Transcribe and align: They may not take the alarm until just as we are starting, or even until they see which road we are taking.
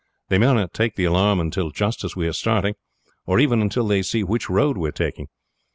They 0.29 0.39
may 0.39 0.51
not 0.51 0.73
take 0.73 0.95
the 0.95 1.05
alarm 1.05 1.39
until 1.39 1.69
just 1.69 2.03
as 2.03 2.15
we 2.15 2.27
are 2.27 2.33
starting, 2.33 2.73
or 3.27 3.39
even 3.39 3.61
until 3.61 3.85
they 3.87 4.01
see 4.01 4.23
which 4.23 4.49
road 4.49 4.75
we 4.75 4.89
are 4.89 4.91
taking. 4.91 5.27